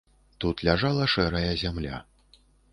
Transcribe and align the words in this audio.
Тут 0.43 0.63
ляжала 0.69 1.05
шэрая 1.13 1.53
зямля. 1.65 2.03